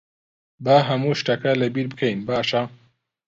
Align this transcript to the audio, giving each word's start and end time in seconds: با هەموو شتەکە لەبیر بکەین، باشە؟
با 0.63 0.75
هەموو 0.87 1.17
شتەکە 1.21 1.51
لەبیر 1.61 1.87
بکەین، 1.91 2.19
باشە؟ 2.27 2.61